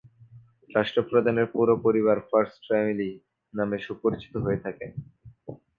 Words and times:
রাষ্ট্র 0.69 0.99
প্রধানের 1.09 1.47
পুরো 1.53 1.73
পরিবার 1.85 2.17
"ফার্স্ট 2.29 2.61
ফ্যামিলি" 2.67 3.09
নামে 3.53 3.77
সুপরিচিত 3.79 4.33
হয়ে 4.37 4.59
থাকেন। 4.65 4.91